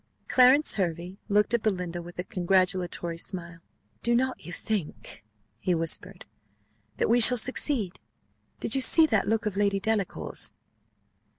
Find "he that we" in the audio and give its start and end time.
6.27-7.19